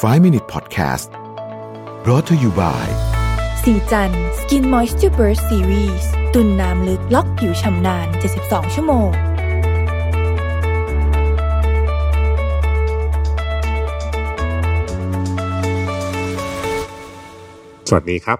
[0.00, 1.10] 5 Minute Podcast
[2.02, 2.86] brought to you by
[3.62, 8.06] สีจัน Skin Moisture Burst Series ตุนน้ำลึกล็อกผิวชำนาน
[8.40, 9.10] 72 ชั่วโมง
[17.88, 18.38] สวัสดีครับ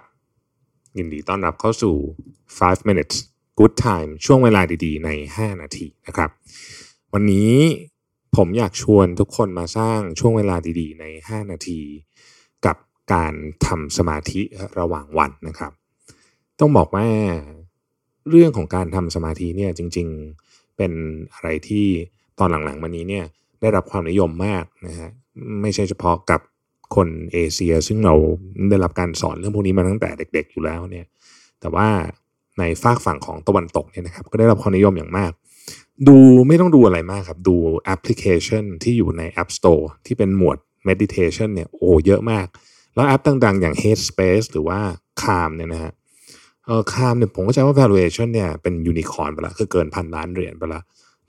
[0.98, 1.94] ยินดีต้อนรับเข้าสู่
[2.38, 3.16] 5 minutes
[3.58, 6.30] good time ช่วงเวลาดีๆ ใน 5 นาทีนะครับ
[7.12, 7.52] วันนี้
[8.36, 11.80] ผมอยากชวนทุกคนมาสร้างช่วงเวลาดีๆ ใน 5 นาที
[12.66, 12.76] กับ
[13.12, 13.34] การ
[13.66, 14.40] ทำสมาธิ
[14.80, 15.72] ระหว่างวันนะครับ
[16.60, 17.06] ต้องบอกว่า
[18.30, 20.08] เรื่องของการทำสมาธิเนี่ยจริง
[20.42, 20.92] ๆเป็น
[21.32, 21.86] อะไรที่
[22.38, 23.24] ตอนหลังๆมานี้เนี่ย
[23.60, 25.10] ได้รับความนิยมมากนะฮะ
[25.62, 26.40] ไม่ใช่เฉพาะกับ
[26.94, 28.14] คนเอเชีย ซึ่งเรา
[28.70, 31.06] ได้รับการสอนเรื่องพวกนี้มาตั้งแต่เด็ก ๆ อยู่แล้วเนี่ย
[31.60, 31.88] แต่ว่า
[32.58, 35.32] ในฟากฝั่งของตะวันตกเนี่ยนะครับก็ได้รับความนิยมอย่างมาก
[36.08, 42.46] ดูไม่ต้องดูอะไรมากครับ ดูแอปพลิเคชันที่อยู่ใน App Store ที่เป็นหมวด meditation เนี่ยโอ้เยอะมาก
[42.94, 44.78] แล้วแอปต่างๆ อย่าง Headspace หรือว่า
[45.22, 45.92] Calm เนี่ยนะฮะ
[46.66, 50.80] เออ Calm เนี่ยผมก็จะว่า valuation เนี่ยเป็นยูนิคอร์นไปละคือเกินพันล้านเหรียญไปละ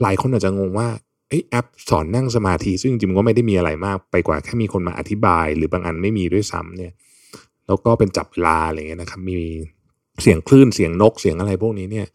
[0.01, 0.89] หลายคนอาจจะงงว่า
[1.27, 6.93] เอ้ยแอปสอนนั่งสมาธิ ซึ่งจริงๆก็ไม่ได้มีอะไรมากไปกว่าแค่มีคนมาอธิบาย หรือบางอันไม่มีด้วยซ้ำเนี่ย
[7.67, 9.37] แล้วก็เป็นจับเวลาอะไรเงี้ยนะครับ มี
[10.21, 12.07] เสียงคลื่นเสียงนกเสียงอะไรพวกนี้เนี่ย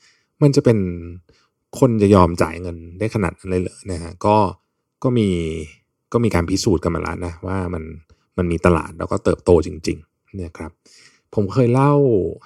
[0.42, 0.78] มันจะเป็น
[1.78, 4.36] คนจะยอมจ่ายเงินได้ขนาดนั้นเลยเหรอนะฮะก็
[5.02, 5.28] ก็มี
[6.12, 7.84] ก็มีการพิสูจน์กันมาแล้วนะว่ามัน
[8.36, 10.70] มันมีตลาดแล้วก็เติบโตจริงๆเนี่ยครับ
[11.34, 11.94] ผมเคยเล่า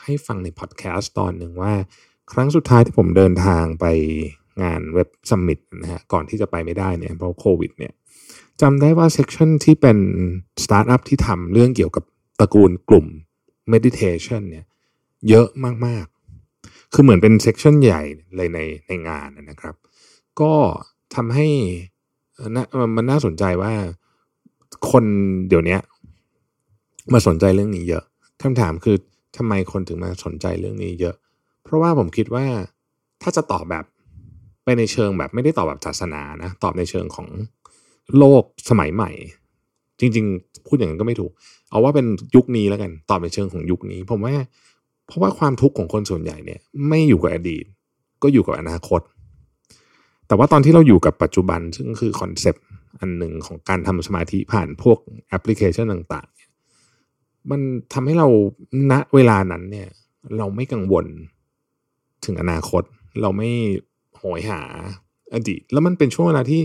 [0.03, 1.73] ให้ฟังในพอดแคสต์ตอนหนึ่งว่า
[2.33, 3.87] ครั้งสุดท้ายที่ผมเดินทางไป
[4.63, 7.93] งานเว็บซัมมิตนะฮะก่อนที่จะไปไม่ได้เนี่ยเพราะโควิดเนี่ย
[8.61, 9.99] จำได้ว่า section ที่เป็น
[10.65, 12.05] สตาร์ทอัพที่ทำเรื่องเกี่ยวกับ
[12.41, 13.07] ตระกูลกลุ่ม
[13.73, 14.65] meditation เนี่ย
[15.29, 15.49] เยอะ
[15.87, 16.07] มาก
[16.93, 18.03] คือเหมือนเป็น section ใหญ่
[18.37, 19.75] เลยในในงานนะครับ
[20.41, 20.53] ก็
[21.15, 21.49] ทำให้
[22.57, 22.65] นะ
[22.97, 23.73] มันน่าสนใจว่า
[24.91, 25.05] คน
[25.49, 25.79] เดี๋ยวนี้
[27.13, 28.05] มาสนใจเรื่องนี้เยอะ
[28.43, 28.97] คำถามคือ
[29.37, 31.17] ทำไมคนถึงมาสนใจเรื่องนี้เยอะ
[31.65, 32.47] เพราะว่าผมคิดว่า
[33.23, 33.85] ถ้าจะตอบแบบ
[34.65, 37.29] ไปในเชิงแบบไม่ได้ตอบแบบศาสนานะ ตอบในเชิงของ
[38.19, 39.11] โลกสมัยใหม่
[40.01, 41.33] จริง ๆ พูดอย่างนั้นก็ไม่ถูก
[41.71, 42.07] เอาว่าเป็น
[42.37, 44.35] ยุคนี้แล้วกัน ตอบในเชิงของยุคนี้ ผมว่า
[45.13, 47.65] เพราะว่าความทุกข์ของคนส่วนใหญ่เนี่ยไม่อยู่กับอดีต
[48.23, 49.01] ก็อยู่กับอนาคต
[50.27, 52.65] แต่ว่าตอนที่เราอยู่กับปัจจุบันซึ่งคือคอนเซปต์
[53.01, 57.61] อันหนึ่งของการทำสมาธิผ่านพวกแอปพลิเคชันต่างๆ มัน
[57.93, 58.29] ทำให้เรา
[58.91, 59.89] ณเวลานั้นเนี่ย
[60.39, 61.07] เราไม่กังวล
[62.25, 62.83] ถึงอนาคต
[63.23, 63.51] เราไม่
[64.19, 64.61] โหยหา
[65.35, 66.61] อดีต แล้วมันเป็นช่วงเวลาที่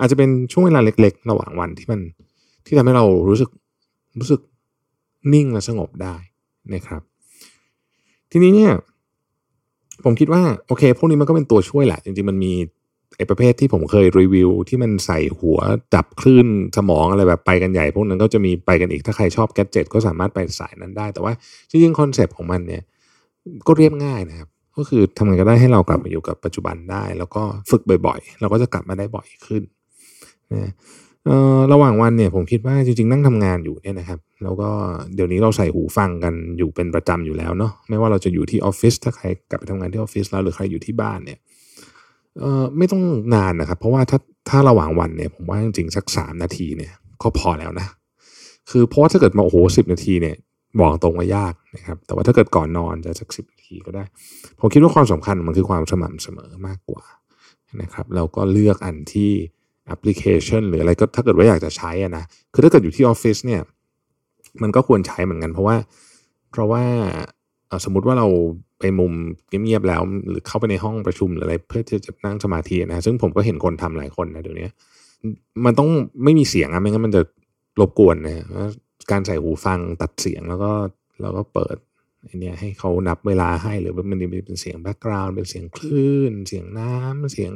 [0.00, 2.00] อาจจะเป็นช่วงเวลาเล็ก ๆ ระหว่างวันที่มัน
[2.66, 3.50] ที่ทำให้เรารู้สึก
[4.18, 4.40] รู้สึก
[5.32, 6.14] นิ่งและสงบได้
[6.74, 7.02] นะครับ
[8.36, 8.72] ทีนี้เนี่ย
[10.04, 12.52] ผมคิดว่าโอเค พวกนี้มันก็เป็นตัวช่วยแหละ จริงๆมันมี
[13.16, 15.58] ไอ้ประเภทที่ผมเคยรีวิว ที่มันใส่หัว
[15.94, 16.46] จับคลื่น
[16.76, 21.32] สมองอะไรแบบไปกันใหญ่ พวกนั้นก็จะมีไปกันอีกถ้าใครชอบแกจ g ตก็สามารถไปสายนั้นได้ แต่ว่า
[21.70, 22.82] จริงๆคอนเซปต์ของมันเนี่ย
[23.66, 29.62] ก็เรียบง่ายนะครับ ก็คือทำไงก็ได้ให้เรากลับมาอยู่กับปัจจุบันได้ แล้วก็ฝึกบ่อยๆ เราก็จะกลับมาได้บ่อยขึ้น
[30.52, 30.72] นะ
[31.72, 34.70] ระหว่างวันเนี่ยผมคิดว่าจริงๆนั่งทำงานอยู่เนี่ยนะครับ แล้วก็
[35.14, 41.38] เดี๋ยวนี้เราใส่หูฟังกันอยู่เป็นประจำอยู่แล้วเนาะไม่ว่าเราจะอยู่ที่ออฟฟิศถ้าใครกลับไปทำงานที่ออฟฟิศแล้วหรือใครอยู่ที่บ้านเนี่ย
[42.38, 43.02] เออไม่ต้อง
[43.34, 44.18] นานนะครับ เพราะว่าถ้า
[44.48, 46.92] ถ้าระหว่างวันเนี่ย ผมว่าจริงๆสักสามนาทีเนี่ย
[47.22, 47.86] ก็พอแล้วนะ
[48.70, 50.36] คือเพราะถ้าเกิดมาโอ้โหสิบนาทีเนี่ย
[50.80, 54.04] บอกตรงว่ายากนะครับ แต่ว่าถ้าเกิดก่อนนอนจะสักสิบนาทีก็ได้
[54.60, 57.04] ผมคิดว่าความสำคัญมันคือความสม่ำเสมอมากกว่า
[57.82, 59.32] นะครับแล้วก็เลือกอันที่
[59.86, 63.60] แอปพลิเคชัน หรืออะไรก็ถ้าเกิดว่าอยากจะใช้อะนะคือถ้าเกิดอยู่ที่ออฟฟิศเนี่ย
[64.62, 65.76] มันก็ควรใช้เหมือนกัน เพราะว่า
[66.50, 66.84] เพราะว่า
[67.84, 68.26] สมมติว่าเรา
[68.78, 69.12] ไปมุม
[69.48, 74.68] เงียบๆแล้ว หรือเข้าไปในห้องประชุมหรืออะไรเพื่อที่จะนั่งสมาธินะซึ่งผมก็เห็นคนทำหลายคนนะเดี๋ยวนี้
[75.64, 75.90] มันต้อง
[76.24, 77.22] ไม่มีเสียงอะไม่งั้นมันจะ
[77.80, 78.46] รบกวนนะ
[79.10, 80.70] การใส่หูฟังตัดเสียงแล้วก็
[81.20, 81.76] แล้วก็เปิด
[82.28, 87.52] อันนี้ให้เขานับเวลาให้หรือว่ามันเป็นเสียง background เป็นเสียงคลื่น เสียงน้ำเสียง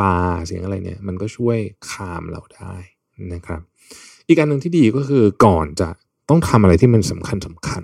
[0.00, 0.16] ปลา
[0.46, 1.58] เสียงอะไรเนี่ย มันก็ช่วย
[1.90, 2.74] calm เราได้
[3.34, 3.60] นะครับ
[4.28, 5.88] อีกอันหนึ่งที่ดีก็คือก่อนจะ
[6.28, 7.82] ต้องทำอะไรที่มันสำคัญสำคัญ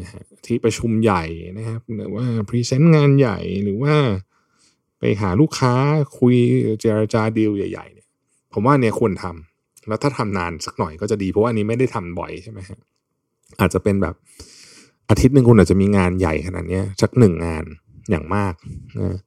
[0.00, 1.24] นะฮะที่ประชุมใหญ่
[1.58, 3.94] นะครับหรือว่า present งานใหญ่หรือว่า
[4.98, 5.72] ไปหาลูกค้า
[6.18, 6.36] คุย
[6.80, 8.08] เจรจาดีลใหญ่ๆเนี่ย
[8.52, 12.78] ผมว่าเนี่ยควรทำแล้วถ้าทำนานสักหน่อยก็จะดีเพราะว่าอันนี้ไม่ได้ทำบ่อยใช่ไหมฮะ
[13.60, 14.14] อาจจะเป็นแบบ
[15.10, 17.64] อาทิตย์หนึ่งคุณอาจจะมีงานใหญ่ขนาดนี้สักหนึ่งงาน
[18.10, 18.54] อย่างมาก
[19.00, 19.18] นะ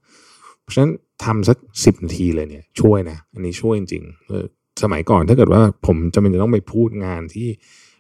[0.66, 0.94] เพราะฉะนั้น
[1.26, 7.48] ทำสักสิบนาทีเลยเนี่ยช่วยนะ อันนี้ช่วยจริงๆสมัยก่อนถ้าเกิดว่าผมจะเป็นจะต้องไปพูดงานที่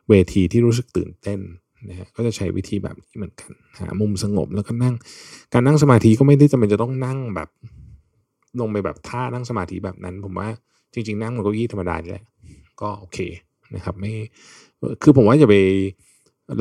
[0.10, 1.40] เวทีที่รู้สึกตื่นเต้น
[1.90, 4.96] นะฮะก็จะใช้วิธีแบบนี้เหมือนกัน หามุมสงบแล้วก็นั่ง
[5.54, 7.50] การนั่งสมาธิก็ไม่ได้จำเป็นจะต้องนั่งแบบ
[8.60, 10.50] ลงไปแบบท่านั่งสมาธิแบบนั้น ผมว่า
[10.94, 12.26] จริง ๆ นั่งมันก็ยี่ธรรมดาแหละ
[12.82, 13.18] ก็โอเค
[13.76, 14.12] นะครับไม่
[15.02, 15.56] คือผมว่าอย่าไป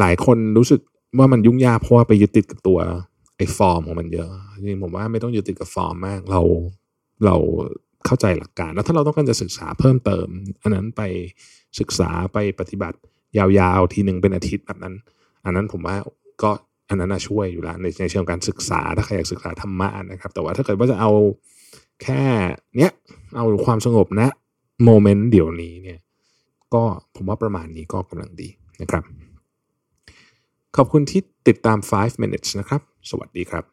[0.00, 0.80] หลายคนรู้สึก
[1.18, 2.78] ว่ามันยุ่งยากเพราะว่าไปยึดติดกับตัว
[3.36, 6.40] ไอ้ฟอร์มของมันเยอะจริงผมว่าไม่ต้องยึดติดกับฟอร์มมาก เรา
[7.24, 7.36] เรา
[8.06, 10.26] เข้าใจหลักการ แล้วถ้าเราต้องการจะศึกษาเพิ่มเติม
[10.62, 11.02] อันนั้นไป
[11.78, 12.98] ศึกษาไปปฏิบัติ
[13.38, 14.94] ยาวๆ ทีหนึ่งเป็นอาทิตย์แบบนั้น
[15.44, 15.96] อันนั้นผมว่า
[16.42, 16.50] ก็
[16.88, 21.10] อันนั้นช่วยอยู่แล้วในในเชิงการศึกษาถ้าใครอยากศึกษาธรรมะนะครับ แต่ว่าถ้าเกิดว่าจะเอา
[22.02, 22.22] แค่
[22.76, 22.92] เนี้ย
[23.36, 24.28] เอาความสงบนะ
[24.84, 25.98] โมเมนต์เดี๋ยวนี้เนี่ย
[26.74, 26.82] ก็
[27.16, 28.48] ผมว่าประมาณนี้ก็กำลังดี
[28.80, 29.04] นะครับ
[30.76, 33.64] ขอบคุณที่ติดตาม 5 minutes นะครับ สวัสดีครับ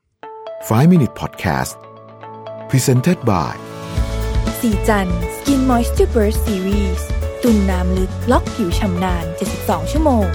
[0.70, 1.74] 5 Minute Podcast
[2.70, 3.54] Presented by
[4.60, 7.02] สีจัน Skin Moisture Burst Series
[7.44, 9.26] ตุ่นน้ำลึกล็อกผิวชำนาน
[9.58, 10.26] 72 ชั่วโมง